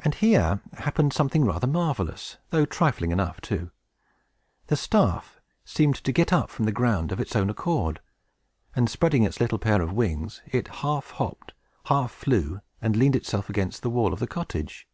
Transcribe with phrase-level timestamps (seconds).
[0.00, 3.70] And here happened something rather marvelous, though trifling enough, too.
[4.66, 8.00] The staff seemed to get up from the ground of its own accord,
[8.76, 11.54] and, spreading its little pair of wings, it half hopped,
[11.86, 14.86] half flew, and leaned itself against the wall of the cottage.